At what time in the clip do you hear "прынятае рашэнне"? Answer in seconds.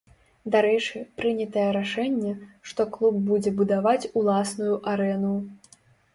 1.19-2.31